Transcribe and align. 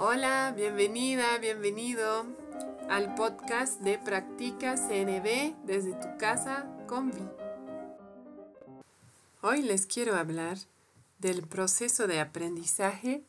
Hola, 0.00 0.54
bienvenida, 0.56 1.38
bienvenido 1.38 2.24
al 2.88 3.16
podcast 3.16 3.80
de 3.80 3.98
Practica 3.98 4.76
CNB 4.76 5.56
desde 5.66 5.94
tu 5.94 6.16
casa 6.20 6.70
con 6.86 7.10
Vi. 7.10 7.28
Hoy 9.42 9.62
les 9.62 9.86
quiero 9.86 10.14
hablar 10.14 10.56
del 11.18 11.42
proceso 11.48 12.06
de 12.06 12.20
aprendizaje 12.20 13.24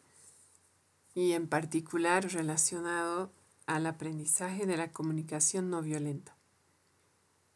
y 1.16 1.32
en 1.32 1.48
particular 1.48 2.32
relacionado 2.32 3.32
al 3.66 3.88
aprendizaje 3.88 4.68
de 4.68 4.78
la 4.78 4.92
comunicación 4.92 5.72
no 5.72 5.82
violenta. 5.82 6.36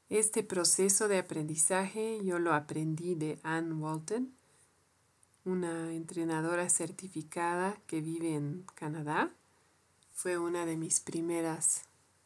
Este 0.09 0.41
proceso 0.41 1.07
de 1.07 1.19
aprendizaje 1.19 2.19
yo 2.23 2.39
lo 2.39 2.55
aprendí 2.55 3.13
de 3.13 3.37
Anne 3.43 3.75
Walton, 3.75 4.33
una 5.45 5.93
entrenadora 5.93 6.69
certificada 6.69 7.77
que 7.87 8.01
vive 8.01 8.35
en 8.35 8.65
Canadá. 8.75 9.31
Fue 10.13 10.37
una 10.37 10.65
de 10.65 10.77
mis 10.77 10.99
primeras 10.99 11.83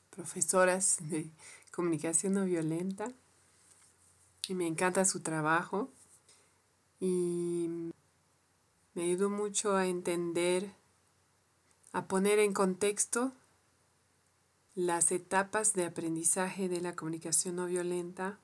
profesoras 0.09 0.97
de 1.01 1.29
comunicación 1.71 2.33
no 2.33 2.45
violenta 2.45 3.11
y 4.47 4.55
me 4.55 4.67
encanta 4.67 5.05
su 5.05 5.21
trabajo 5.21 5.91
y 6.99 7.91
me 8.93 9.03
ayudó 9.03 9.29
mucho 9.29 9.75
a 9.75 9.85
entender, 9.85 10.71
a 11.91 12.07
poner 12.07 12.39
en 12.39 12.53
contexto 12.53 13.31
las 14.73 15.11
etapas 15.11 15.73
de 15.73 15.85
aprendizaje 15.85 16.69
de 16.69 16.81
la 16.81 16.95
comunicación 16.95 17.55
no 17.55 17.65
violenta 17.65 18.39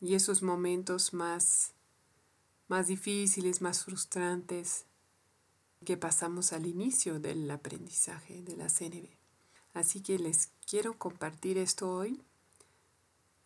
y 0.00 0.14
esos 0.14 0.42
momentos 0.42 1.14
más, 1.14 1.72
más 2.72 2.86
difíciles, 2.86 3.60
más 3.60 3.84
frustrantes 3.84 4.86
que 5.84 5.98
pasamos 5.98 6.54
al 6.54 6.66
inicio 6.66 7.20
del 7.20 7.50
aprendizaje 7.50 8.42
de 8.42 8.56
la 8.56 8.70
CNB. 8.70 9.10
Así 9.74 10.02
que 10.02 10.18
les 10.18 10.52
quiero 10.66 10.96
compartir 10.96 11.58
esto 11.58 11.94
hoy 11.94 12.22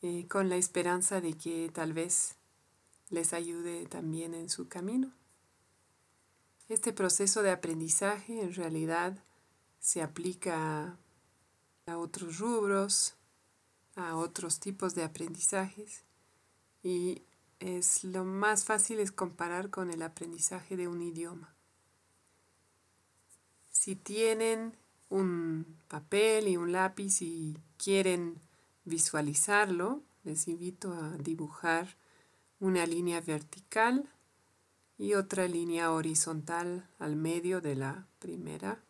eh, 0.01 0.29
con 0.29 0.49
la 0.49 0.55
esperanza 0.55 1.21
de 1.21 1.33
que 1.33 1.69
tal 1.75 1.93
vez 1.93 2.37
les 3.11 3.33
ayude 3.33 3.87
también 3.87 4.33
en 4.33 4.49
su 4.49 4.69
camino. 4.69 5.13
Este 6.69 6.93
proceso 6.93 7.43
de 7.43 7.51
aprendizaje 7.51 8.41
en 8.41 8.55
realidad 8.55 9.25
se 9.81 10.03
aplica 10.03 11.01
a 11.87 11.99
otros 11.99 12.39
rubros, 12.39 13.17
a 13.97 14.15
otros 14.15 14.61
tipos 14.61 14.95
de 14.95 15.03
aprendizajes 15.03 16.05
y 16.85 17.25
es 17.61 18.05
lo 18.05 18.25
más 18.25 18.65
fácil 18.65 19.01
es 19.01 19.13
comparar 19.13 19.71
con 19.71 19.91
el 19.91 20.03
aprendizaje 20.03 20.77
de 20.77 20.89
un 20.89 21.03
idioma. 21.03 21.55
Si 23.71 23.97
tienen 23.97 24.77
un 25.09 25.79
papel 25.89 26.49
y 26.49 26.57
un 26.57 26.73
lápiz 26.73 27.23
y 27.23 27.59
quieren 27.77 28.41
visualizarlo, 28.85 30.03
les 30.25 30.49
invito 30.49 30.93
a 30.93 31.17
dibujar 31.19 31.97
una 32.59 32.87
línea 32.87 33.21
vertical 33.21 34.09
y 34.99 35.15
otra 35.15 35.47
línea 35.47 35.93
horizontal 35.93 36.89
al 36.99 37.17
medio 37.17 37.61
de 37.61 37.77
la 37.77 38.07
primera 38.19 38.83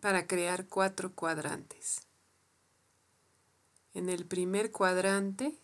para 0.00 0.26
crear 0.26 0.66
cuatro 0.66 1.14
cuadrantes. 1.14 2.02
En 3.94 4.08
el 4.08 4.26
primer 4.26 4.70
cuadrante, 4.70 5.58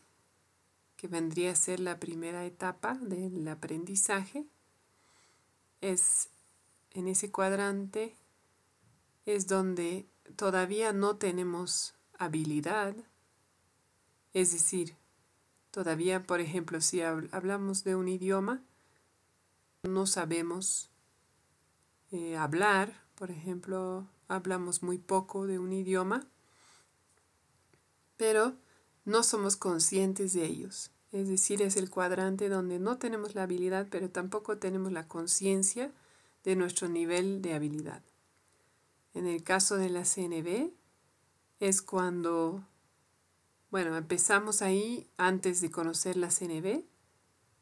que 0.97 1.09
vendría 1.09 1.53
a 1.53 1.57
ser 1.57 1.81
la 1.81 1.99
primera 2.01 2.45
etapa 2.45 2.95
del 2.95 3.47
aprendizaje, 3.49 4.47
es 5.81 6.31
en 6.93 7.09
ese 7.09 7.31
cuadrante 7.31 8.17
es 9.27 9.47
donde 9.47 10.09
todavía 10.37 10.93
no 10.93 11.17
tenemos 11.17 11.95
habilidad, 12.19 12.95
es 14.33 14.53
decir, 14.53 14.95
todavía, 15.71 16.27
por 16.27 16.41
ejemplo, 16.41 16.81
si 16.81 17.03
hablamos 17.03 17.85
de 17.85 17.97
un 17.97 18.09
idioma, 18.09 18.63
no 19.83 20.07
sabemos 20.07 20.91
eh, 22.13 22.37
hablar, 22.37 23.05
por 23.17 23.31
ejemplo, 23.31 24.07
hablamos 24.29 24.83
muy 24.83 24.99
poco 24.99 25.47
de 25.47 25.59
un 25.59 25.73
idioma, 25.73 26.27
pero 28.17 28.55
no 29.05 29.23
somos 29.23 29.57
conscientes 29.57 30.33
de 30.33 30.47
ellos. 30.47 30.91
Es 31.13 31.29
decir, 31.29 31.63
es 31.63 31.77
el 31.77 31.91
cuadrante 31.91 32.49
donde 32.49 32.79
no 32.79 32.99
tenemos 32.99 33.35
la 33.35 33.45
habilidad, 33.45 33.87
pero 33.91 34.11
tampoco 34.11 34.59
tenemos 34.59 34.93
la 34.93 35.09
conciencia 35.09 35.93
de 36.45 36.57
nuestro 36.57 36.89
nivel 36.89 37.43
de 37.43 37.55
habilidad. 37.55 38.03
En 39.15 39.27
el 39.27 39.43
caso 39.43 39.77
de 39.77 39.89
la 39.89 40.05
CNB, 40.05 40.71
es 41.61 41.81
cuando, 41.81 42.67
bueno, 43.71 43.97
empezamos 43.97 44.63
ahí 44.63 45.09
antes 45.17 45.61
de 45.61 45.71
conocer 45.71 46.17
la 46.17 46.31
CNB, 46.31 46.85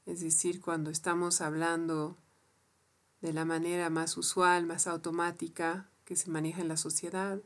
es 0.06 0.20
decir, 0.20 0.60
cuando 0.60 0.90
estamos 0.90 1.40
hablando 1.40 2.16
de 3.20 3.32
la 3.32 3.44
manera 3.44 3.88
más 3.88 4.16
usual, 4.16 4.66
más 4.66 4.86
automática, 4.86 5.88
que 6.04 6.16
se 6.16 6.30
maneja 6.30 6.60
en 6.60 6.68
la 6.68 6.76
sociedad, 6.76 7.40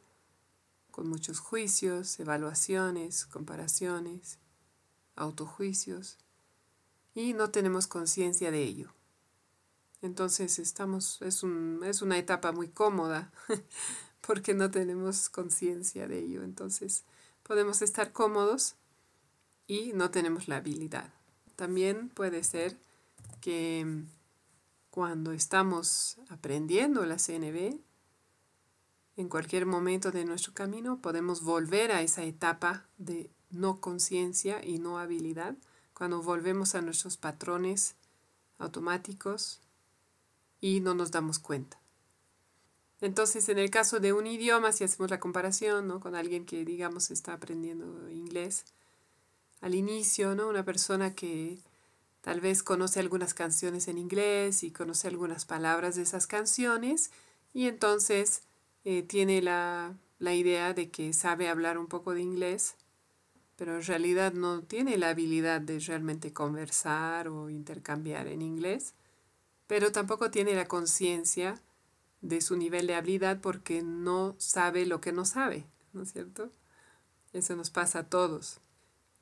con 0.90 1.08
muchos 1.08 1.38
juicios, 1.38 2.18
evaluaciones, 2.18 3.26
comparaciones, 3.26 4.38
autojuicios, 5.18 6.18
y 7.14 7.34
no 7.34 7.50
tenemos 7.50 7.86
conciencia 7.86 8.50
de 8.50 8.62
ello. 8.62 8.92
Entonces 10.02 10.58
estamos, 10.58 11.20
es, 11.22 11.42
un, 11.42 11.82
es 11.84 12.02
una 12.02 12.18
etapa 12.18 12.52
muy 12.52 12.68
cómoda 12.68 13.32
porque 14.26 14.54
no 14.54 14.70
tenemos 14.70 15.28
conciencia 15.28 16.06
de 16.06 16.20
ello. 16.20 16.44
Entonces 16.44 17.04
podemos 17.42 17.82
estar 17.82 18.12
cómodos 18.12 18.76
y 19.66 19.92
no 19.94 20.10
tenemos 20.10 20.46
la 20.46 20.56
habilidad. 20.58 21.12
También 21.56 22.08
puede 22.10 22.44
ser 22.44 22.76
que 23.40 24.04
cuando 24.90 25.32
estamos 25.32 26.18
aprendiendo 26.28 27.04
la 27.04 27.16
CNB, 27.18 27.80
en 29.16 29.28
cualquier 29.28 29.66
momento 29.66 30.12
de 30.12 30.24
nuestro 30.24 30.54
camino 30.54 31.00
podemos 31.00 31.42
volver 31.42 31.90
a 31.90 32.02
esa 32.02 32.22
etapa 32.22 32.86
de 32.98 33.30
no 33.50 33.80
conciencia 33.80 34.64
y 34.64 34.78
no 34.78 34.98
habilidad, 34.98 35.56
cuando 35.94 36.22
volvemos 36.22 36.74
a 36.74 36.82
nuestros 36.82 37.16
patrones 37.16 37.94
automáticos 38.58 39.60
y 40.60 40.80
no 40.80 40.94
nos 40.94 41.10
damos 41.10 41.38
cuenta. 41.38 41.78
Entonces, 43.00 43.48
en 43.48 43.58
el 43.58 43.70
caso 43.70 44.00
de 44.00 44.12
un 44.12 44.26
idioma, 44.26 44.72
si 44.72 44.84
hacemos 44.84 45.10
la 45.10 45.20
comparación 45.20 46.00
con 46.00 46.16
alguien 46.16 46.44
que, 46.44 46.64
digamos, 46.64 47.10
está 47.10 47.34
aprendiendo 47.34 48.10
inglés, 48.10 48.64
al 49.60 49.74
inicio, 49.74 50.34
¿no? 50.34 50.48
una 50.48 50.64
persona 50.64 51.14
que 51.14 51.58
tal 52.20 52.40
vez 52.40 52.62
conoce 52.62 53.00
algunas 53.00 53.34
canciones 53.34 53.88
en 53.88 53.98
inglés 53.98 54.62
y 54.62 54.70
conoce 54.70 55.08
algunas 55.08 55.44
palabras 55.44 55.94
de 55.96 56.02
esas 56.02 56.26
canciones, 56.26 57.10
y 57.54 57.66
entonces 57.66 58.42
eh, 58.84 59.02
tiene 59.02 59.42
la, 59.42 59.94
la 60.18 60.34
idea 60.34 60.74
de 60.74 60.90
que 60.90 61.12
sabe 61.12 61.48
hablar 61.48 61.78
un 61.78 61.86
poco 61.86 62.14
de 62.14 62.22
inglés, 62.22 62.74
pero 63.58 63.76
en 63.76 63.82
realidad 63.82 64.32
no 64.32 64.62
tiene 64.62 64.96
la 64.96 65.10
habilidad 65.10 65.60
de 65.60 65.80
realmente 65.80 66.32
conversar 66.32 67.26
o 67.26 67.50
intercambiar 67.50 68.28
en 68.28 68.40
inglés, 68.40 68.94
pero 69.66 69.90
tampoco 69.90 70.30
tiene 70.30 70.54
la 70.54 70.68
conciencia 70.68 71.60
de 72.20 72.40
su 72.40 72.56
nivel 72.56 72.86
de 72.86 72.94
habilidad 72.94 73.40
porque 73.40 73.82
no 73.82 74.36
sabe 74.38 74.86
lo 74.86 75.00
que 75.00 75.12
no 75.12 75.24
sabe, 75.24 75.66
¿no 75.92 76.02
es 76.02 76.12
cierto? 76.12 76.52
Eso 77.32 77.56
nos 77.56 77.70
pasa 77.70 77.98
a 77.98 78.08
todos. 78.08 78.60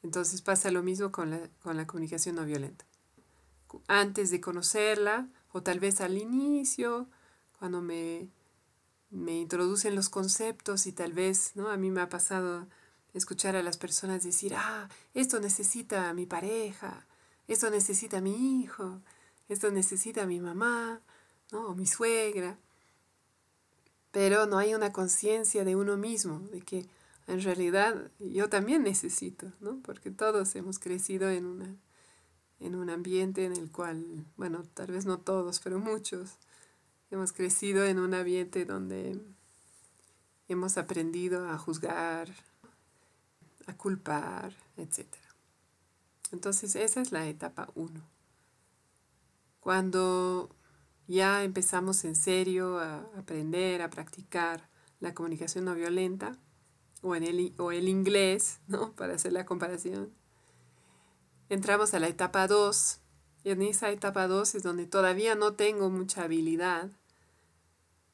Entonces 0.02 0.42
pasa 0.42 0.70
lo 0.70 0.82
mismo 0.82 1.10
con 1.10 1.30
la, 1.30 1.40
con 1.62 1.78
la 1.78 1.86
comunicación 1.86 2.36
no 2.36 2.44
violenta. 2.44 2.84
Antes 3.88 4.30
de 4.30 4.42
conocerla, 4.42 5.28
o 5.50 5.62
tal 5.62 5.80
vez 5.80 6.02
al 6.02 6.18
inicio, 6.18 7.08
cuando 7.58 7.80
me 7.80 8.28
me 9.10 9.38
introducen 9.38 9.94
los 9.94 10.08
conceptos 10.08 10.86
y 10.86 10.92
tal 10.92 11.12
vez, 11.12 11.52
¿no? 11.54 11.68
A 11.68 11.76
mí 11.76 11.90
me 11.90 12.00
ha 12.00 12.08
pasado 12.08 12.66
escuchar 13.16 13.56
a 13.56 13.62
las 13.62 13.76
personas 13.76 14.22
decir, 14.22 14.54
ah, 14.54 14.88
esto 15.14 15.40
necesita 15.40 16.12
mi 16.12 16.26
pareja, 16.26 17.06
esto 17.48 17.70
necesita 17.70 18.20
mi 18.20 18.60
hijo, 18.60 19.00
esto 19.48 19.70
necesita 19.70 20.26
mi 20.26 20.40
mamá, 20.40 21.00
¿no? 21.52 21.68
O 21.68 21.74
mi 21.74 21.86
suegra. 21.86 22.58
Pero 24.10 24.46
no 24.46 24.58
hay 24.58 24.74
una 24.74 24.92
conciencia 24.92 25.64
de 25.64 25.76
uno 25.76 25.96
mismo, 25.96 26.40
de 26.50 26.60
que 26.60 26.86
en 27.26 27.42
realidad 27.42 28.10
yo 28.18 28.48
también 28.48 28.82
necesito, 28.82 29.52
¿no? 29.60 29.80
Porque 29.82 30.10
todos 30.10 30.54
hemos 30.56 30.78
crecido 30.78 31.30
en, 31.30 31.46
una, 31.46 31.76
en 32.60 32.74
un 32.74 32.90
ambiente 32.90 33.44
en 33.44 33.52
el 33.52 33.70
cual, 33.70 34.24
bueno, 34.36 34.64
tal 34.74 34.92
vez 34.92 35.06
no 35.06 35.18
todos, 35.18 35.60
pero 35.60 35.78
muchos, 35.78 36.38
Hemos 37.10 37.32
crecido 37.32 37.84
en 37.84 38.00
un 38.00 38.14
ambiente 38.14 38.64
donde 38.64 39.20
hemos 40.48 40.76
aprendido 40.76 41.48
a 41.48 41.56
juzgar, 41.56 42.28
a 43.66 43.74
culpar, 43.76 44.54
etc. 44.76 45.06
Entonces 46.32 46.76
esa 46.76 47.00
es 47.00 47.12
la 47.12 47.26
etapa 47.26 47.68
1. 47.74 48.00
Cuando 49.60 50.50
ya 51.06 51.44
empezamos 51.44 52.04
en 52.04 52.16
serio 52.16 52.78
a 52.78 52.98
aprender, 53.16 53.82
a 53.82 53.90
practicar 53.90 54.68
la 55.00 55.14
comunicación 55.14 55.64
no 55.64 55.74
violenta 55.74 56.36
o, 57.02 57.14
en 57.14 57.24
el, 57.24 57.54
o 57.58 57.72
el 57.72 57.88
inglés, 57.88 58.60
¿no? 58.66 58.92
Para 58.96 59.14
hacer 59.14 59.32
la 59.32 59.46
comparación. 59.46 60.12
Entramos 61.48 61.94
a 61.94 62.00
la 62.00 62.08
etapa 62.08 62.46
2. 62.46 63.00
Y 63.44 63.50
en 63.50 63.62
esa 63.62 63.90
etapa 63.90 64.26
2 64.26 64.56
es 64.56 64.62
donde 64.64 64.86
todavía 64.86 65.36
no 65.36 65.52
tengo 65.52 65.88
mucha 65.88 66.24
habilidad 66.24 66.90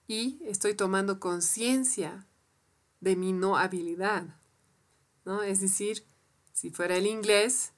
y 0.06 0.42
estoy 0.44 0.74
tomando 0.74 1.20
conciencia 1.20 2.26
de 3.00 3.16
mi 3.16 3.32
no 3.32 3.56
habilidad. 3.56 4.41
¿No? 5.24 5.42
Es 5.42 5.60
decir, 5.60 6.04
si 6.52 6.70
fuera 6.70 6.96
el 6.96 7.06
inglés, 7.06 7.72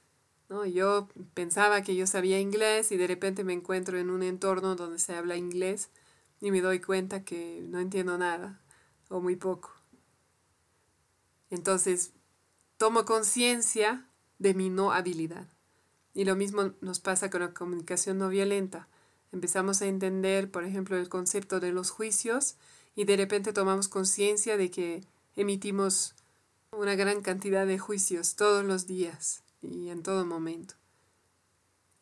¿no? 0.48 0.64
yo 0.66 1.08
pensaba 1.34 1.82
que 1.82 1.96
yo 1.96 2.06
sabía 2.06 2.40
inglés 2.40 2.92
y 2.92 2.96
de 2.96 3.06
repente 3.06 3.44
me 3.44 3.52
encuentro 3.52 3.98
en 3.98 4.10
un 4.10 4.22
entorno 4.22 4.76
donde 4.76 4.98
se 4.98 5.14
habla 5.14 5.36
inglés 5.36 5.90
y 6.40 6.50
me 6.50 6.60
doy 6.60 6.80
cuenta 6.80 7.24
que 7.24 7.62
no 7.68 7.80
entiendo 7.80 8.18
nada 8.18 8.60
o 9.08 9.20
muy 9.20 9.36
poco. 9.36 9.72
Entonces, 11.50 12.12
tomo 12.76 13.04
conciencia 13.04 14.06
de 14.38 14.54
mi 14.54 14.70
no 14.70 14.92
habilidad. 14.92 15.46
Y 16.12 16.24
lo 16.24 16.36
mismo 16.36 16.72
nos 16.80 17.00
pasa 17.00 17.30
con 17.30 17.40
la 17.40 17.54
comunicación 17.54 18.18
no 18.18 18.28
violenta. 18.28 18.88
Empezamos 19.32 19.82
a 19.82 19.86
entender, 19.86 20.50
por 20.50 20.64
ejemplo, 20.64 20.96
el 20.96 21.08
concepto 21.08 21.60
de 21.60 21.72
los 21.72 21.90
juicios 21.90 22.56
y 22.94 23.04
de 23.04 23.16
repente 23.16 23.52
tomamos 23.52 23.88
conciencia 23.88 24.56
de 24.56 24.70
que 24.70 25.04
emitimos 25.34 26.13
una 26.78 26.94
gran 26.94 27.22
cantidad 27.22 27.66
de 27.66 27.78
juicios 27.78 28.36
todos 28.36 28.64
los 28.64 28.86
días 28.86 29.42
y 29.62 29.88
en 29.88 30.02
todo 30.02 30.26
momento. 30.26 30.74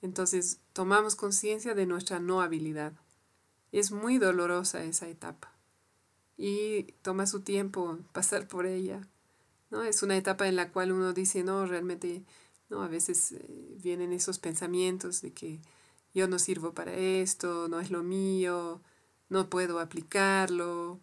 Entonces 0.02 0.58
tomamos 0.72 1.14
conciencia 1.14 1.74
de 1.74 1.86
nuestra 1.86 2.18
no 2.18 2.40
habilidad. 2.40 2.92
Es 3.70 3.92
muy 3.92 4.18
dolorosa 4.18 4.82
esa 4.84 5.08
etapa 5.08 5.52
y 6.36 6.84
toma 7.02 7.26
su 7.26 7.40
tiempo 7.40 7.98
pasar 8.12 8.48
por 8.48 8.66
ella. 8.66 9.06
¿no? 9.70 9.82
Es 9.82 10.02
una 10.02 10.16
etapa 10.16 10.48
en 10.48 10.56
la 10.56 10.70
cual 10.70 10.92
uno 10.92 11.12
dice, 11.12 11.44
no, 11.44 11.66
realmente, 11.66 12.24
no, 12.68 12.82
a 12.82 12.88
veces 12.88 13.32
eh, 13.32 13.76
vienen 13.82 14.12
esos 14.12 14.38
pensamientos 14.38 15.22
de 15.22 15.32
que 15.32 15.60
yo 16.14 16.28
no 16.28 16.38
sirvo 16.38 16.74
para 16.74 16.94
esto, 16.94 17.68
no 17.68 17.80
es 17.80 17.90
lo 17.90 18.02
mío, 18.02 18.82
no 19.28 19.48
puedo 19.48 19.78
aplicarlo, 19.78 21.00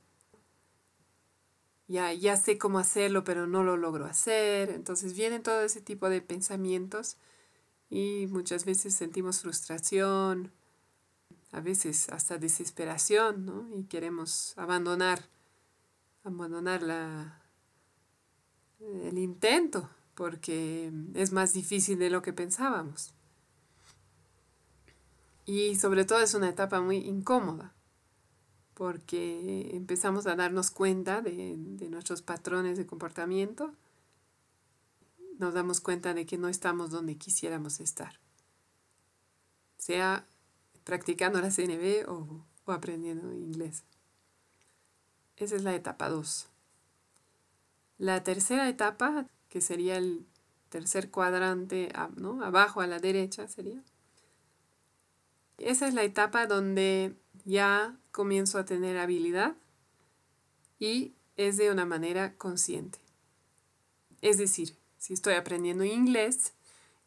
ya, 1.89 2.13
ya 2.13 2.37
sé 2.37 2.57
cómo 2.59 2.79
hacerlo, 2.79 3.23
pero 3.23 3.47
no 3.47 3.63
lo 3.63 3.75
logro 3.75 4.05
hacer. 4.05 4.69
Entonces 4.69 5.13
vienen 5.15 5.43
todo 5.43 5.61
ese 5.61 5.81
tipo 5.81 6.07
de 6.07 6.21
pensamientos 6.21 7.17
y 7.89 8.27
muchas 8.27 8.63
veces 8.63 8.93
sentimos 8.93 9.41
frustración, 9.41 10.51
a 11.51 11.61
veces 11.61 12.07
hasta 12.09 12.37
desesperación, 12.37 13.45
¿no? 13.45 13.67
Y 13.75 13.85
queremos 13.85 14.53
abandonar, 14.55 15.25
abandonar 16.23 16.83
la, 16.83 17.41
el 18.79 19.17
intento, 19.17 19.89
porque 20.13 20.91
es 21.15 21.31
más 21.31 21.53
difícil 21.53 21.97
de 21.97 22.11
lo 22.11 22.21
que 22.21 22.33
pensábamos. 22.33 23.13
Y 25.47 25.75
sobre 25.75 26.05
todo 26.05 26.21
es 26.21 26.35
una 26.35 26.49
etapa 26.49 26.81
muy 26.81 26.97
incómoda, 26.97 27.73
porque 28.79 29.71
empezamos 29.73 30.25
a 30.25 30.37
darnos 30.37 30.71
cuenta 30.71 31.19
de, 31.21 31.55
de 31.57 31.89
nuestros 31.89 32.21
patrones 32.21 32.77
de 32.77 32.85
comportamiento, 32.85 33.73
nos 35.37 35.53
damos 35.53 35.81
cuenta 35.81 36.13
de 36.13 36.25
que 36.25 36.37
no 36.37 36.47
estamos 36.47 36.89
donde 36.89 37.17
quisiéramos 37.17 37.81
estar, 37.81 38.21
sea 39.77 40.25
practicando 40.85 41.41
la 41.41 41.51
CNB 41.51 42.07
o, 42.07 42.45
o 42.63 42.71
aprendiendo 42.71 43.33
inglés. 43.33 43.83
Esa 45.35 45.57
es 45.57 45.63
la 45.63 45.75
etapa 45.75 46.07
2. 46.07 46.47
La 47.97 48.23
tercera 48.23 48.69
etapa, 48.69 49.27
que 49.49 49.59
sería 49.59 49.97
el 49.97 50.25
tercer 50.69 51.11
cuadrante, 51.11 51.91
¿no? 52.15 52.45
abajo 52.45 52.79
a 52.79 52.87
la 52.87 52.99
derecha 52.99 53.45
sería, 53.49 53.83
esa 55.57 55.85
es 55.85 55.93
la 55.93 56.03
etapa 56.03 56.47
donde 56.47 57.17
ya 57.43 57.98
comienzo 58.11 58.59
a 58.59 58.65
tener 58.65 58.97
habilidad 58.97 59.55
y 60.79 61.13
es 61.37 61.57
de 61.57 61.71
una 61.71 61.85
manera 61.85 62.35
consciente. 62.35 62.99
Es 64.21 64.37
decir, 64.37 64.75
si 64.97 65.13
estoy 65.13 65.35
aprendiendo 65.35 65.83
inglés, 65.83 66.53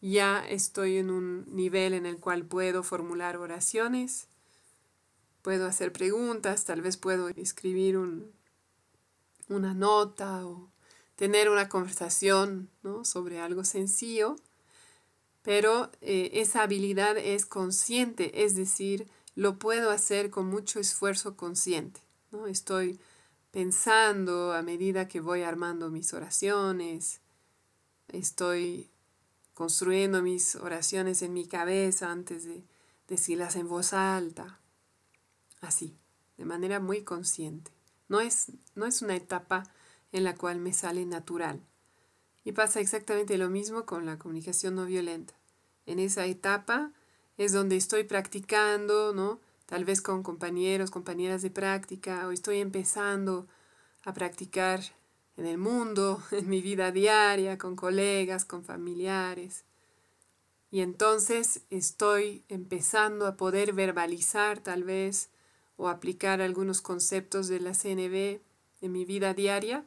ya 0.01 0.41
estoy 0.41 0.97
en 0.97 1.11
un 1.11 1.45
nivel 1.55 1.93
en 1.93 2.07
el 2.07 2.19
cual 2.19 2.45
puedo 2.45 2.83
formular 2.83 3.37
oraciones, 3.37 4.27
puedo 5.43 5.67
hacer 5.67 5.93
preguntas, 5.93 6.65
tal 6.65 6.81
vez 6.83 6.97
puedo 6.97 7.29
escribir 7.29 7.99
una 9.49 9.75
nota 9.75 10.47
o 10.47 10.71
tener 11.17 11.51
una 11.51 11.69
conversación 11.69 12.71
sobre 13.05 13.41
algo 13.41 13.65
sencillo 13.65 14.37
pero 15.43 15.91
eh, 16.01 16.31
esa 16.35 16.63
habilidad 16.63 17.19
es 17.19 17.47
consciente, 17.47 18.45
es 18.45 18.55
decir, 18.55 19.09
lo 19.35 19.59
puedo 19.59 19.91
hacer 19.91 20.31
con 20.31 20.47
mucho 20.47 20.81
esfuerzo 20.81 21.37
consciente. 21.37 22.01
¿no? 22.31 22.47
Estoy 22.47 23.01
pensando 23.51 24.53
a 24.53 24.63
medida 24.63 25.09
que 25.09 25.21
voy 25.21 25.43
armando 25.43 25.91
mis 25.91 26.13
oraciones, 26.15 27.21
estoy 28.09 28.91
construyendo 29.55 30.23
mis 30.23 30.57
oraciones 30.57 31.23
en 31.23 31.33
mi 31.33 31.47
cabeza 31.47 32.11
antes 32.11 32.45
de 32.45 32.65
decirlas 33.09 33.57
en 33.57 33.69
voz 33.69 33.93
alta, 33.93 34.61
así, 35.61 35.99
de 36.39 36.45
manera 36.45 36.81
muy 36.81 37.03
consciente. 37.03 37.71
No 38.09 38.21
es, 38.21 38.53
no 38.75 38.87
es 38.87 39.03
una 39.03 39.17
etapa 39.17 39.65
en 40.13 40.25
la 40.25 40.35
cual 40.35 40.59
me 40.59 40.73
sale 40.73 41.05
natural. 41.05 41.61
Y 42.45 42.53
pasa 42.53 42.81
exactamente 42.81 43.39
lo 43.39 43.49
mismo 43.51 43.87
con 43.87 44.05
la 44.05 44.19
comunicación 44.19 44.75
no 44.75 44.87
violenta. 44.87 45.35
En 45.87 45.99
esa 45.99 46.27
etapa 46.27 46.93
es 47.37 47.53
donde 47.53 47.77
estoy 47.77 48.05
practicando, 48.05 49.13
¿no? 49.15 49.41
Tal 49.67 49.85
vez 49.85 50.03
con 50.03 50.23
compañeros, 50.23 50.91
compañeras 50.91 51.43
de 51.43 51.51
práctica, 51.51 52.27
o 52.27 52.33
estoy 52.33 52.59
empezando 52.61 53.47
a 54.05 54.13
practicar 54.13 54.81
en 55.37 55.47
el 55.47 55.59
mundo, 55.59 56.23
en 56.31 56.49
mi 56.49 56.61
vida 56.61 56.93
diaria, 56.93 57.59
con 57.59 57.77
colegas, 57.77 58.45
con 58.45 58.65
familiares. 58.65 59.65
Y 60.71 60.81
entonces 60.81 61.63
estoy 61.71 62.45
empezando 62.49 63.27
a 63.27 63.37
poder 63.37 63.73
verbalizar 63.73 64.61
tal 64.61 64.85
vez 64.85 65.29
o 65.77 65.89
aplicar 65.89 66.41
algunos 66.41 66.81
conceptos 66.81 67.49
de 67.49 67.61
la 67.61 67.75
CNB 67.75 68.41
en 68.81 68.93
mi 68.93 69.05
vida 69.05 69.35
diaria 69.35 69.85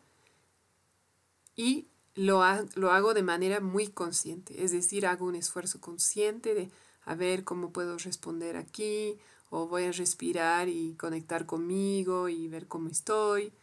y 1.56 1.88
lo, 2.16 2.44
hago 2.44 3.14
de 3.14 3.24
manera 3.24 3.60
muy 3.60 3.88
consciente, 3.88 4.64
es 4.64 4.72
decir, 4.72 5.06
hago 5.06 5.26
un 5.26 5.36
esfuerzo 5.36 5.82
consciente 5.82 6.54
de 6.54 6.70
a 7.06 7.16
ver 7.16 7.44
cómo 7.44 7.72
puedo 7.72 7.98
responder 7.98 8.58
aquí, 8.58 9.18
o 9.50 9.68
voy 9.68 9.86
a 9.86 9.92
respirar 9.92 10.68
y 10.70 10.96
conectar 10.96 11.46
conmigo 11.46 12.30
y 12.30 12.48
ver 12.48 12.68
cómo 12.68 12.90
estoy, 12.90 13.54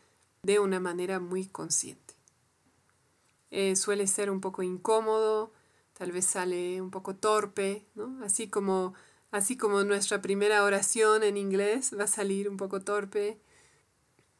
de 0.42 0.58
una 0.58 0.80
manera 0.80 1.20
muy 1.20 1.46
consciente. 1.46 2.14
Eh, 3.50 3.76
suele 3.76 4.06
ser 4.06 4.30
un 4.30 4.40
poco 4.40 4.62
incómodo, 4.62 5.52
tal 5.92 6.12
vez 6.12 6.24
sale 6.24 6.80
un 6.80 6.90
poco 6.90 7.14
torpe, 7.14 7.84
¿no? 7.94 8.24
Así 8.24 8.48
como, 8.48 8.94
así 9.30 9.56
como 9.56 9.84
nuestra 9.84 10.22
primera 10.22 10.64
oración 10.64 11.22
en 11.22 11.36
inglés 11.36 11.92
va 11.98 12.04
a 12.04 12.08
salir 12.08 12.48
un 12.48 12.56
poco 12.56 12.80
torpe, 12.80 13.38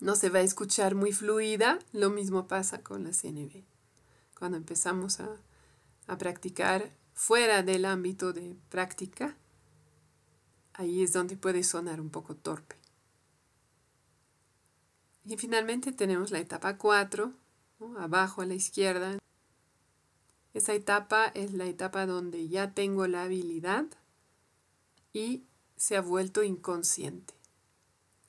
no 0.01 0.17
se 0.17 0.31
va 0.31 0.39
a 0.39 0.43
escuchar 0.43 0.95
muy 0.95 1.13
fluida, 1.13 1.79
lo 1.93 2.11
mismo 2.11 2.49
pasa 2.49 2.83
con 2.83 3.05
la 3.05 3.11
CNB 3.13 3.65
cuando 4.43 4.59
empezamos 4.59 5.21
a, 5.21 5.29
practicar 6.19 6.91
fuera 7.23 7.63
del 7.63 7.85
ámbito 7.85 8.33
de 8.33 8.57
práctica, 8.69 9.37
ahí 10.73 11.05
es 11.05 11.13
donde 11.13 11.37
puede 11.37 11.63
sonar 11.63 12.01
un 12.01 12.11
poco 12.11 12.35
torpe. 12.35 12.75
Y 15.25 15.37
finalmente 15.37 15.93
tenemos 15.93 16.33
la 16.33 16.41
etapa 16.41 16.79
4, 16.79 17.33
abajo 17.99 18.43
a 18.43 18.47
la 18.47 18.55
izquierda. 18.55 19.19
Esa 20.53 20.75
etapa 20.75 21.27
es 21.27 21.53
la 21.53 21.67
etapa 21.67 22.07
donde 22.07 22.49
ya 22.49 22.75
tengo 22.75 23.07
la 23.07 23.23
habilidad 23.23 23.87
y 25.13 25.45
se 25.77 25.97
ha 25.97 26.01
vuelto 26.01 26.43
inconsciente. 26.43 27.35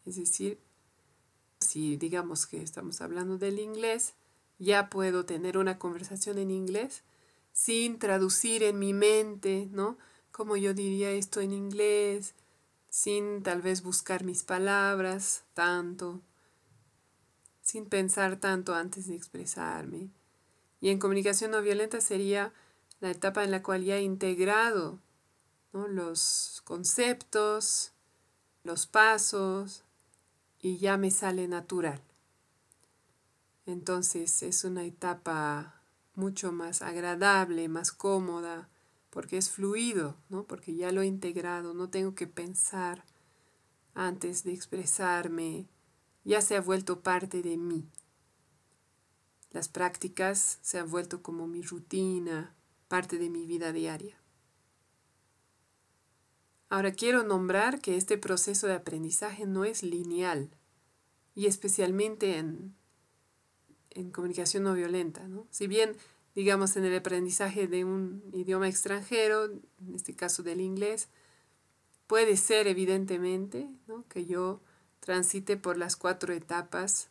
Es 0.05 0.17
decir, 0.17 0.59
si 1.59 1.97
digamos 1.97 2.45
que 2.45 2.61
estamos 2.61 3.01
hablando 3.01 3.39
del 3.39 3.57
inglés, 3.57 4.13
ya 4.59 4.91
puedo 4.91 5.25
tener 5.25 5.57
una 5.57 5.79
conversación 5.79 6.37
en 6.37 6.51
inglés 6.51 7.01
sin 7.53 7.99
traducir 7.99 8.63
en 8.63 8.79
mi 8.79 8.93
mente, 8.93 9.69
¿no? 9.71 9.97
Como 10.31 10.57
yo 10.57 10.73
diría 10.73 11.11
esto 11.11 11.39
en 11.39 11.53
inglés, 11.53 12.33
sin 12.89 13.43
tal 13.43 13.61
vez 13.61 13.83
buscar 13.83 14.23
mis 14.23 14.43
palabras 14.43 15.43
tanto, 15.53 16.19
sin 17.61 17.85
pensar 17.85 18.37
tanto 18.37 18.73
antes 18.73 19.07
de 19.07 19.15
expresarme. 19.15 20.09
Y 20.81 20.89
en 20.89 20.99
comunicación 20.99 21.51
no 21.51 21.61
violenta 21.61 22.01
sería 22.01 22.51
la 22.99 23.11
etapa 23.11 23.43
en 23.43 23.51
la 23.51 23.63
cual 23.63 23.83
ya 23.83 23.97
he 23.97 24.01
integrado 24.01 24.99
los 25.71 26.61
conceptos, 26.65 27.93
los 28.63 28.85
pasos 28.85 29.83
y 30.59 30.77
ya 30.77 30.97
me 30.97 31.11
sale 31.11 31.47
natural. 31.47 32.01
Entonces 33.65 34.43
es 34.43 34.63
una 34.63 34.83
etapa 34.83 35.82
mucho 36.15 36.51
más 36.51 36.81
agradable, 36.81 37.67
más 37.67 37.91
cómoda, 37.91 38.69
porque 39.09 39.37
es 39.37 39.49
fluido, 39.49 40.17
¿no? 40.29 40.45
porque 40.45 40.75
ya 40.75 40.91
lo 40.91 41.01
he 41.01 41.05
integrado, 41.05 41.73
no 41.73 41.89
tengo 41.89 42.15
que 42.15 42.27
pensar 42.27 43.05
antes 43.93 44.43
de 44.43 44.53
expresarme, 44.53 45.67
ya 46.23 46.41
se 46.41 46.55
ha 46.55 46.61
vuelto 46.61 47.01
parte 47.01 47.41
de 47.41 47.57
mí. 47.57 47.87
Las 49.51 49.67
prácticas 49.67 50.57
se 50.61 50.79
han 50.79 50.89
vuelto 50.89 51.21
como 51.21 51.47
mi 51.47 51.61
rutina, 51.61 52.55
parte 52.87 53.19
de 53.19 53.29
mi 53.29 53.45
vida 53.45 53.71
diaria. 53.71 54.17
Ahora 56.69 56.91
quiero 56.91 57.23
nombrar 57.23 57.81
que 57.81 57.97
este 57.97 58.17
proceso 58.17 58.65
de 58.65 58.73
aprendizaje 58.73 59.45
no 59.45 59.63
es 59.63 59.83
lineal 59.83 60.49
y 61.35 61.45
especialmente 61.45 62.37
en, 62.37 62.75
en 63.95 64.11
comunicación 64.11 64.63
no 64.63 64.73
violenta. 64.73 65.27
¿no? 65.27 65.47
Si 65.51 65.67
bien, 65.67 65.95
digamos, 66.35 66.75
en 66.75 66.85
el 66.85 66.95
aprendizaje 66.95 67.67
de 67.67 67.85
un 67.85 68.23
idioma 68.33 68.67
extranjero, 68.67 69.45
en 69.45 69.95
este 69.95 70.15
caso 70.15 70.43
del 70.43 70.61
inglés, 70.61 71.07
puede 72.07 72.37
ser 72.37 72.67
evidentemente 72.67 73.69
¿no? 73.87 74.05
que 74.07 74.25
yo 74.25 74.61
transite 74.99 75.57
por 75.57 75.77
las 75.77 75.95
cuatro 75.95 76.33
etapas 76.33 77.09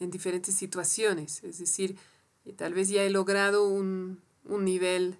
en 0.00 0.10
diferentes 0.10 0.54
situaciones. 0.54 1.42
Es 1.44 1.58
decir, 1.58 1.96
tal 2.56 2.74
vez 2.74 2.88
ya 2.88 3.02
he 3.04 3.10
logrado 3.10 3.68
un, 3.68 4.20
un 4.44 4.64
nivel 4.64 5.18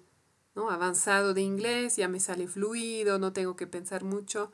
¿no? 0.55 0.69
avanzado 0.69 1.33
de 1.33 1.41
inglés, 1.41 1.95
ya 1.95 2.07
me 2.07 2.19
sale 2.19 2.47
fluido, 2.47 3.19
no 3.19 3.33
tengo 3.33 3.55
que 3.55 3.67
pensar 3.67 4.03
mucho, 4.03 4.51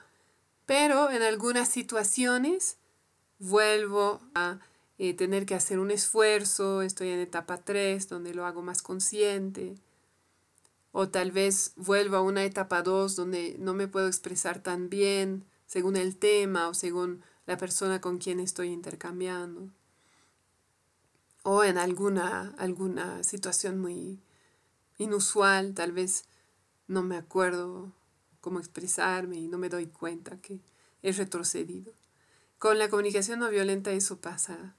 pero 0.66 1.10
en 1.10 1.22
algunas 1.22 1.70
situaciones 1.70 2.78
vuelvo 3.40 4.22
a 4.36 4.60
eh, 5.00 5.13
tener 5.13 5.46
que 5.46 5.56
hacer 5.56 5.79
un 5.79 5.91
esfuerzo, 5.91 6.82
estoy 6.82 7.10
en 7.10 7.20
etapa 7.20 7.58
3 7.58 8.10
donde 8.10 8.34
lo 8.34 8.46
hago 8.46 8.62
más 8.62 8.82
consciente, 8.82 9.75
o 10.91 11.10
tal 11.10 11.32
vez 11.32 11.74
vuelvo 11.77 12.18
a 12.18 12.22
una 12.22 12.44
etapa 12.44 12.82
2 12.82 13.15
donde 13.15 13.56
no 13.60 13.74
me 13.74 13.88
puedo 13.88 14.08
expresar 14.08 14.62
tan 14.62 14.89
bien 14.89 15.46
según 15.68 15.96
el 15.96 16.18
tema 16.18 16.68
o 16.68 16.74
según 16.74 17.22
la 17.46 17.58
persona 17.58 18.01
con 18.01 18.18
quien 18.18 18.39
estoy 18.39 18.70
intercambiando. 18.70 19.70
O 21.44 21.63
en 21.63 21.77
alguna, 21.77 22.53
alguna 22.58 23.24
situación 23.24 23.79
muy 23.79 24.20
inusual, 24.98 25.74
tal 25.74 25.94
vez 25.94 26.25
no 26.88 27.03
me 27.03 27.15
acuerdo 27.15 27.94
cómo 28.41 28.60
expresarme 28.60 29.38
y 29.38 29.48
no 29.48 29.58
me 29.58 29.70
doy 29.70 29.88
cuenta 29.88 30.41
que 30.41 30.60
he 31.03 31.12
retrocedido. 31.13 31.94
Con 32.58 32.77
la 32.77 32.89
comunicación 32.89 33.39
no 33.39 33.50
violenta 33.50 33.91
eso 33.91 34.20
pasa. 34.20 34.75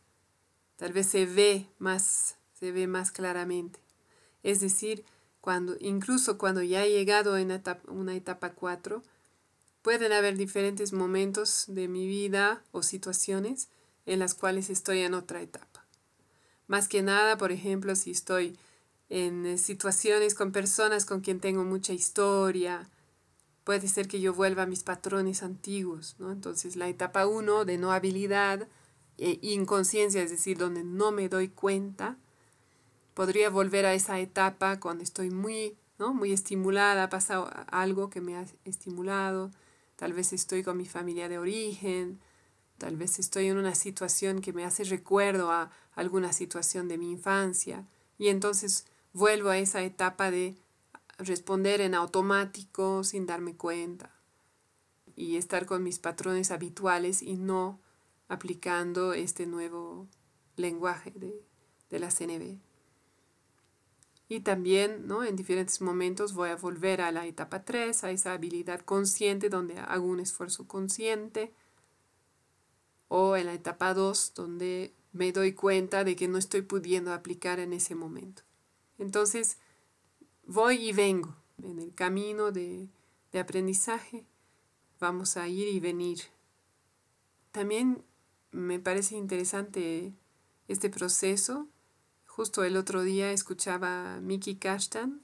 Tal 0.81 0.95
vez 0.95 1.09
se 1.09 1.27
ve 1.27 1.67
más, 1.79 2.37
se 2.59 2.73
ve 2.73 2.87
más 2.87 3.13
claramente. 3.13 3.79
Es 4.43 4.61
decir, 4.61 5.05
cuando, 5.43 5.77
incluso 5.79 6.39
cuando 6.39 6.63
ya 6.63 6.87
he 6.87 6.91
llegado 6.91 7.37
a 7.37 7.43
una 7.89 8.15
etapa 8.17 8.53
4, 8.55 9.03
pueden 9.83 10.11
haber 10.13 10.39
diferentes 10.39 10.95
momentos 10.95 11.67
de 11.69 11.87
mi 11.87 12.07
vida 12.07 12.65
o 12.73 12.83
situaciones 12.83 13.69
en 14.07 14.21
las 14.21 14.33
cuales 14.33 14.71
estoy 14.71 15.01
en 15.01 15.13
otra 15.13 15.43
etapa. 15.43 15.85
Más 16.67 16.89
que 16.89 17.03
nada, 17.03 17.37
por 17.37 17.53
ejemplo, 17.53 17.95
si 17.95 18.13
estoy 18.13 18.57
en 19.11 19.45
eh, 19.45 19.59
situaciones 19.59 20.35
con 20.35 20.51
personas 20.51 21.05
con 21.05 21.21
quien 21.21 21.41
tengo 21.41 21.63
mucha 21.63 21.93
historia, 21.93 22.89
puede 23.65 23.87
ser 23.87 24.09
que 24.09 24.23
yo 24.23 24.33
vuelva 24.33 24.63
a 24.63 24.67
mis 24.67 24.83
patrones 24.83 25.43
antiguos, 25.43 26.17
¿no? 26.19 26.33
Entonces 26.33 26.77
la 26.77 26.89
etapa 26.89 27.27
1 27.27 27.67
de 27.67 27.77
no 27.77 27.93
habilidad 27.93 28.67
e 29.21 29.39
inconsciencia, 29.43 30.23
es 30.23 30.31
decir, 30.31 30.57
donde 30.57 30.83
no 30.83 31.13
me 31.13 31.29
doy 31.29 31.49
cuenta, 31.49 32.17
podría 33.15 33.51
volver 33.51 33.85
a 33.85 33.95
esa 33.95 34.19
etapa 34.19 34.81
cuando 34.81 35.05
estoy 35.05 35.31
muy, 35.31 35.77
¿no? 35.99 36.15
muy 36.15 36.33
estimulada, 36.33 37.05
ha 37.05 37.11
pasado 37.11 37.51
algo 37.71 38.09
que 38.09 38.23
me 38.23 38.37
ha 38.37 38.47
estimulado, 38.65 39.51
tal 39.97 40.15
vez 40.15 40.33
estoy 40.33 40.63
con 40.63 40.79
mi 40.79 40.87
familia 40.87 41.29
de 41.29 41.39
origen, 41.39 42.19
tal 42.79 42.97
vez 42.97 43.19
estoy 43.19 43.49
en 43.49 43.59
una 43.59 43.75
situación 43.75 44.41
que 44.41 44.55
me 44.55 44.65
hace 44.65 44.85
recuerdo 44.85 45.51
a 45.51 45.71
alguna 45.95 46.33
situación 46.33 46.89
de 46.89 46.97
mi 46.97 47.13
infancia 47.13 47.85
y 48.17 48.29
entonces 48.29 48.87
vuelvo 49.13 49.51
a 49.51 49.59
esa 49.59 49.83
etapa 49.83 50.31
de 50.31 50.57
responder 51.19 51.83
en 51.83 51.95
automático 51.95 53.05
sin 53.05 53.27
darme 53.27 53.55
cuenta 53.55 54.11
y 55.15 55.37
estar 55.37 55.67
con 55.67 55.83
mis 55.83 55.99
patrones 55.99 56.51
habituales 56.51 57.21
y 57.21 57.37
no 57.37 57.79
aplicando 58.31 59.13
este 59.13 59.45
nuevo 59.45 60.09
lenguaje 60.57 61.11
de, 61.11 61.45
de 61.91 61.99
la 61.99 62.11
CNB. 62.11 62.59
Y 64.29 64.41
también 64.41 65.09
¿no? 65.09 65.25
en 65.25 65.37
diferentes 65.37 65.81
momentos 65.81 66.33
voy 66.33 66.51
a 66.51 66.57
volver 66.57 67.01
a 67.01 67.11
la 67.11 67.27
etapa 67.27 67.65
3, 67.65 68.05
a 68.05 68.11
esa 68.13 68.33
habilidad 68.33 68.81
consciente 68.81 69.51
donde 69.51 69.79
hago 69.79 70.07
un 70.07 70.21
esfuerzo 70.21 70.67
consciente, 70.69 71.53
o 73.09 73.37
en 73.37 73.47
la 73.47 73.55
etapa 73.55 73.93
2 73.93 74.35
donde 74.35 74.95
me 75.13 75.33
doy 75.33 75.53
cuenta 75.53 76.05
de 76.05 76.15
que 76.15 76.29
no 76.29 76.39
estoy 76.39 76.63
pudiendo 76.63 77.13
aplicar 77.13 77.59
en 77.59 77.73
ese 77.73 77.97
momento. 77.97 78.43
Entonces, 78.99 79.59
voy 80.47 80.77
y 80.89 80.93
vengo 80.93 81.35
en 81.63 81.81
el 81.81 81.93
camino 81.95 82.53
de, 82.53 82.89
aprendizaje. 83.33 84.25
Vamos 85.01 85.37
a 85.37 85.49
ir 85.49 85.69
y 85.69 85.81
venir. 85.81 86.21
También 87.51 88.05
me 88.53 88.79
parece 88.79 89.17
interesante 89.17 90.13
este 90.69 90.91
proceso. 90.91 91.69
Justo 92.27 92.65
el 92.65 92.77
otro 92.77 93.03
día 93.03 93.33
escuchaba 93.33 94.15
a 94.15 94.21
Miki 94.21 94.57
Kashtan, 94.57 95.23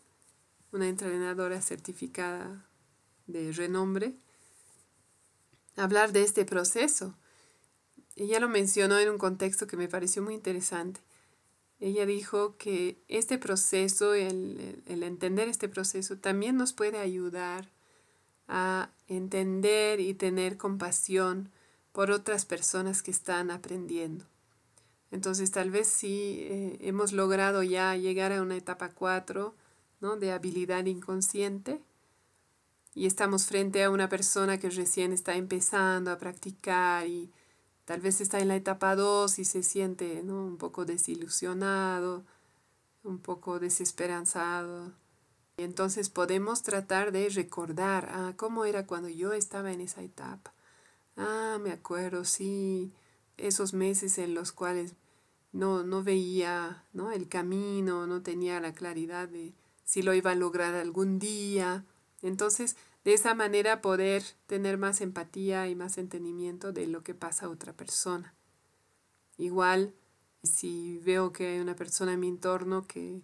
una 0.72 0.88
entrenadora 0.88 1.62
certificada 1.62 2.66
de 3.26 3.52
renombre, 3.52 4.14
hablar 5.76 6.12
de 6.12 6.22
este 6.22 6.44
proceso. 6.44 7.16
Ella 8.16 8.40
lo 8.40 8.48
mencionó 8.48 8.98
en 8.98 9.10
un 9.10 9.18
contexto 9.18 9.66
que 9.66 9.76
me 9.76 9.88
pareció 9.88 10.22
muy 10.22 10.34
interesante. 10.34 11.00
Ella 11.78 12.06
dijo 12.06 12.56
que 12.56 12.98
este 13.08 13.36
proceso, 13.36 14.14
el, 14.14 14.82
entender 14.86 15.48
este 15.48 15.68
proceso, 15.68 16.16
también 16.16 16.56
nos 16.56 16.72
puede 16.72 16.98
ayudar 16.98 17.68
a 18.48 18.90
entender 19.08 20.00
y 20.00 20.14
tener 20.14 20.56
compasión 20.56 21.50
por 21.96 22.10
otras 22.10 22.44
personas 22.44 23.02
que 23.02 23.10
están 23.10 23.50
aprendiendo. 23.50 24.26
Entonces 25.10 25.50
tal 25.50 25.70
vez 25.70 25.88
si 25.88 26.40
eh, 26.42 26.76
hemos 26.82 27.14
logrado 27.14 27.62
ya 27.62 27.96
llegar 27.96 28.32
a 28.32 28.42
una 28.42 28.58
etapa 28.58 28.90
4 28.90 29.54
¿no? 30.02 30.16
de 30.16 30.32
habilidad 30.32 30.84
inconsciente 30.84 31.80
y 32.92 33.06
estamos 33.06 33.46
frente 33.46 33.82
a 33.82 33.88
una 33.88 34.10
persona 34.10 34.58
que 34.58 34.68
recién 34.68 35.14
está 35.14 35.36
empezando 35.36 36.10
a 36.10 36.18
practicar 36.18 37.06
y 37.06 37.30
Tal 37.86 38.00
vez 38.00 38.20
está 38.20 38.40
en 38.40 38.48
la 38.48 38.56
etapa 38.56 38.96
2 38.96 39.38
y 39.38 39.44
se 39.44 39.62
siente 39.62 40.20
un 40.20 40.56
poco 40.58 40.84
desilusionado, 40.84 42.24
un 43.04 43.20
poco 43.20 43.60
desesperanzado. 43.60 44.92
Y 45.56 45.62
entonces 45.62 46.10
podemos 46.10 46.64
tratar 46.64 47.12
de 47.12 47.28
recordar, 47.28 48.08
ah, 48.10 48.32
cómo 48.36 48.64
era 48.64 48.88
cuando 48.88 49.08
yo 49.08 49.32
estaba 49.32 49.70
en 49.72 49.80
esa 49.80 50.02
etapa. 50.02 50.52
Ah, 51.16 51.58
me 51.60 51.72
acuerdo, 51.72 52.24
sí, 52.24 52.92
esos 53.36 53.72
meses 53.72 54.18
en 54.18 54.34
los 54.34 54.52
cuales 54.52 54.94
no, 55.52 55.82
no 55.82 56.02
veía 56.02 56.84
¿no? 56.92 57.10
el 57.10 57.28
camino, 57.28 58.06
no 58.06 58.22
tenía 58.22 58.60
la 58.60 58.74
claridad 58.74 59.28
de 59.28 59.54
si 59.84 60.02
lo 60.02 60.12
iba 60.14 60.32
a 60.32 60.34
lograr 60.34 60.74
algún 60.74 61.18
día. 61.18 61.84
Entonces 62.22 62.76
de 63.06 63.14
esa 63.14 63.34
manera 63.34 63.80
poder 63.82 64.24
tener 64.48 64.78
más 64.78 65.00
empatía 65.00 65.68
y 65.68 65.76
más 65.76 65.96
entendimiento 65.96 66.72
de 66.72 66.88
lo 66.88 67.04
que 67.04 67.14
pasa 67.14 67.46
a 67.46 67.50
otra 67.50 67.72
persona. 67.72 68.34
Igual, 69.38 69.94
si 70.42 70.98
veo 71.04 71.32
que 71.32 71.46
hay 71.46 71.60
una 71.60 71.76
persona 71.76 72.14
en 72.14 72.18
mi 72.18 72.26
entorno 72.26 72.84
que 72.88 73.22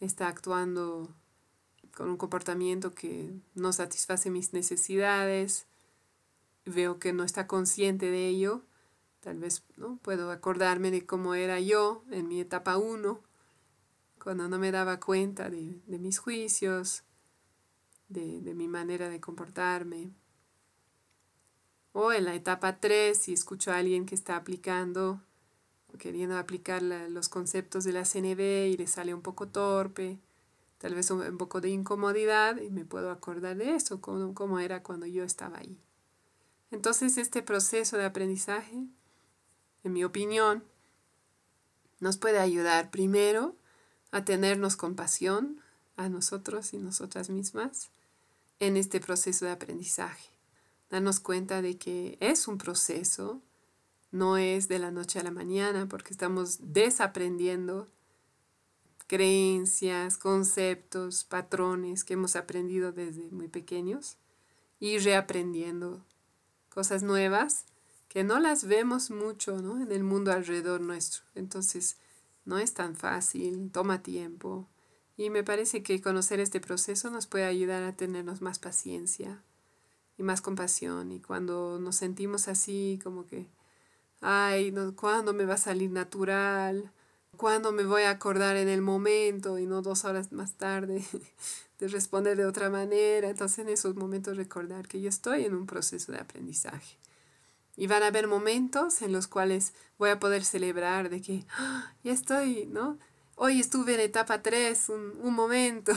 está 0.00 0.26
actuando 0.26 1.14
con 1.94 2.10
un 2.10 2.16
comportamiento 2.16 2.96
que 2.96 3.32
no 3.54 3.72
satisface 3.72 4.28
mis 4.28 4.52
necesidades, 4.52 5.66
veo 6.64 6.98
que 6.98 7.12
no 7.12 7.24
está 7.24 7.46
consciente 7.46 8.10
de 8.10 8.28
ello, 8.28 8.62
tal 9.20 9.38
vez 9.38 9.62
¿no? 9.76 9.98
puedo 10.02 10.30
acordarme 10.30 10.90
de 10.90 11.06
cómo 11.06 11.34
era 11.34 11.60
yo 11.60 12.04
en 12.10 12.28
mi 12.28 12.40
etapa 12.40 12.76
1, 12.76 13.20
cuando 14.22 14.48
no 14.48 14.58
me 14.58 14.70
daba 14.70 15.00
cuenta 15.00 15.50
de, 15.50 15.80
mis 15.86 16.18
juicios, 16.18 17.02
de, 18.08 18.54
mi 18.54 18.68
manera 18.68 19.08
de 19.08 19.20
comportarme. 19.20 20.10
O 21.92 22.12
en 22.12 22.24
la 22.24 22.34
etapa 22.34 22.78
3, 22.78 23.18
si 23.18 23.32
escucho 23.32 23.72
a 23.72 23.78
alguien 23.78 24.06
que 24.06 24.14
está 24.14 24.36
aplicando, 24.36 25.20
queriendo 25.98 26.38
aplicar 26.38 26.82
los 26.82 27.28
conceptos 27.28 27.84
de 27.84 27.92
la 27.92 28.04
CNB 28.04 28.70
y 28.72 28.76
le 28.76 28.86
sale 28.86 29.12
un 29.12 29.22
poco 29.22 29.48
torpe, 29.48 30.18
tal 30.78 30.94
vez 30.94 31.10
un, 31.10 31.36
poco 31.36 31.60
de 31.60 31.70
incomodidad, 31.70 32.60
y 32.60 32.70
me 32.70 32.84
puedo 32.84 33.10
acordar 33.10 33.56
de 33.56 33.74
eso, 33.74 34.00
cómo, 34.00 34.34
cómo 34.34 34.58
era 34.60 34.82
cuando 34.82 35.06
yo 35.06 35.24
estaba 35.24 35.58
ahí. 35.58 35.78
Entonces 36.72 37.18
este 37.18 37.42
proceso 37.42 37.98
de 37.98 38.06
aprendizaje, 38.06 38.86
en 39.84 39.92
mi 39.92 40.04
opinión, 40.04 40.64
nos 42.00 42.16
puede 42.16 42.40
ayudar 42.40 42.90
primero 42.90 43.54
a 44.10 44.24
tenernos 44.24 44.74
compasión 44.74 45.60
a 45.96 46.08
nosotros 46.08 46.72
y 46.72 46.78
nosotras 46.78 47.28
mismas 47.28 47.90
en 48.58 48.78
este 48.78 49.00
proceso 49.00 49.44
de 49.44 49.52
aprendizaje. 49.52 50.30
Darnos 50.90 51.20
cuenta 51.20 51.60
de 51.60 51.76
que 51.76 52.16
es 52.20 52.48
un 52.48 52.56
proceso, 52.56 53.42
no 54.10 54.38
es 54.38 54.66
de 54.68 54.78
la 54.78 54.90
noche 54.90 55.18
a 55.18 55.24
la 55.24 55.30
mañana, 55.30 55.86
porque 55.88 56.14
estamos 56.14 56.72
desaprendiendo 56.72 57.86
creencias, 59.08 60.16
conceptos, 60.16 61.24
patrones 61.24 62.02
que 62.02 62.14
hemos 62.14 62.34
aprendido 62.34 62.92
desde 62.92 63.30
muy 63.30 63.48
pequeños 63.48 64.16
y 64.80 64.96
reaprendiendo 64.98 66.02
cosas 66.72 67.02
nuevas 67.02 67.66
que 68.08 68.24
no 68.24 68.40
las 68.40 68.66
vemos 68.66 69.10
mucho 69.10 69.58
en 69.58 69.92
el 69.92 70.04
mundo 70.04 70.32
alrededor 70.32 70.80
nuestro. 70.80 71.22
Entonces, 71.34 71.96
no 72.44 72.58
es 72.58 72.74
tan 72.74 72.96
fácil, 72.96 73.70
toma 73.70 74.02
tiempo. 74.02 74.68
Y 75.16 75.30
me 75.30 75.44
parece 75.44 75.82
que 75.82 76.00
conocer 76.00 76.40
este 76.40 76.60
proceso 76.60 77.10
nos 77.10 77.26
puede 77.26 77.44
ayudar 77.44 77.82
a 77.82 77.96
tenernos 77.96 78.42
más 78.42 78.58
paciencia 78.58 79.42
y 80.18 80.22
más 80.22 80.40
compasión. 80.40 81.12
Y 81.12 81.20
cuando 81.20 81.78
nos 81.78 81.96
sentimos 81.96 82.48
así, 82.48 83.00
como 83.02 83.26
que, 83.26 83.46
ay, 84.20 84.74
¿cuándo 84.96 85.32
me 85.32 85.44
va 85.44 85.54
a 85.54 85.58
salir 85.58 85.90
natural? 85.90 86.92
¿Cuándo 87.36 87.72
me 87.72 87.84
voy 87.84 88.02
a 88.02 88.10
acordar 88.10 88.56
en 88.56 88.68
el 88.68 88.82
momento 88.82 89.58
y 89.58 89.66
no 89.66 89.80
dos 89.80 90.04
horas 90.04 90.32
más 90.32 90.52
tarde 90.54 91.02
de 91.82 91.88
responder 91.88 92.36
de 92.36 92.46
otra 92.46 92.70
manera? 92.70 93.28
Entonces 93.28 93.58
en 93.58 93.68
esos 93.68 93.96
momentos 93.96 94.36
recordar 94.36 94.86
que 94.86 95.00
yo 95.00 95.08
estoy 95.08 95.44
en 95.44 95.54
un 95.56 95.66
proceso 95.66 96.12
de 96.12 96.18
aprendizaje. 96.18 96.96
Y 97.76 97.88
van 97.88 98.04
a 98.04 98.06
haber 98.06 98.28
momentos 98.28 99.02
en 99.02 99.10
los 99.10 99.26
cuales 99.26 99.72
voy 99.98 100.10
a 100.10 100.20
poder 100.20 100.44
celebrar 100.44 101.10
de 101.10 101.20
que 101.20 101.44
¡ah! 101.56 101.92
ya 102.04 102.12
estoy, 102.12 102.66
¿no? 102.66 102.98
Hoy 103.34 103.58
estuve 103.58 103.94
en 103.94 104.00
etapa 104.00 104.42
3 104.42 104.90
un, 104.90 105.18
un 105.22 105.34
momento. 105.34 105.92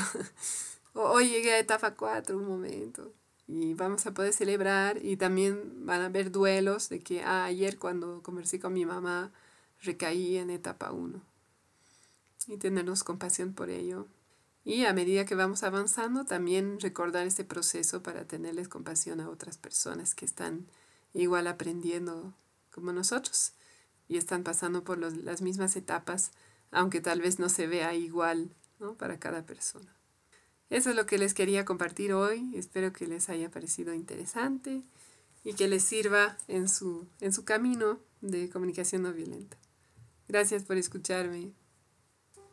Hoy 0.94 1.30
llegué 1.30 1.54
a 1.54 1.60
etapa 1.60 1.94
4 1.94 2.36
un 2.36 2.48
momento. 2.48 3.14
Y 3.48 3.76
vamos 3.76 4.08
a 4.08 4.14
poder 4.16 4.34
celebrar 4.34 4.98
y 5.06 5.18
también 5.18 5.86
van 5.86 6.02
a 6.02 6.06
haber 6.06 6.32
duelos 6.32 6.90
de 6.90 7.02
que 7.02 7.22
ah, 7.22 7.46
ayer 7.46 7.78
cuando 7.78 8.24
conversé 8.24 8.60
con 8.60 8.74
mi 8.74 8.86
mamá 8.88 9.32
recaí 9.84 10.38
en 10.38 10.50
etapa 10.50 10.92
1 10.92 11.22
y 12.48 12.58
tenernos 12.58 13.04
compasión 13.04 13.54
por 13.54 13.70
ello. 13.70 14.08
Y 14.66 14.86
a 14.86 14.94
medida 14.94 15.26
que 15.26 15.36
vamos 15.36 15.62
avanzando, 15.62 16.26
también 16.26 16.80
recordar 16.80 17.28
este 17.28 17.44
proceso 17.44 18.02
para 18.02 18.26
tenerles 18.26 18.68
compasión 18.68 19.22
a 19.22 19.30
otras 19.30 19.58
personas 19.58 20.16
que 20.16 20.26
están 20.26 20.66
igual 21.14 21.46
aprendiendo 21.46 22.34
como 22.72 22.92
nosotros 22.92 23.54
y 24.10 24.18
están 24.18 24.44
pasando 24.44 24.84
por 24.84 24.98
las 24.98 25.42
mismas 25.44 25.76
etapas, 25.76 26.32
aunque 26.72 27.00
tal 27.00 27.22
vez 27.22 27.38
no 27.38 27.48
se 27.48 27.68
vea 27.68 27.94
igual 27.94 28.50
para 28.98 29.20
cada 29.20 29.46
persona. 29.46 29.96
Eso 30.72 30.90
es 30.90 30.96
lo 30.96 31.06
que 31.06 31.20
les 31.20 31.36
quería 31.36 31.64
compartir 31.64 32.14
hoy. 32.14 32.52
Espero 32.56 32.92
que 32.92 33.06
les 33.06 33.30
haya 33.30 33.52
parecido 33.52 33.94
interesante 33.94 34.82
y 35.44 35.54
que 35.54 35.68
les 35.68 35.84
sirva 35.84 36.38
en 36.48 36.68
su, 36.68 37.08
en 37.22 37.34
su 37.34 37.46
camino 37.46 38.00
de 38.22 38.50
comunicación 38.50 39.04
no 39.04 39.14
violenta. 39.14 39.58
Gracias 40.28 40.64
por 40.64 40.78
escucharme. 40.78 41.52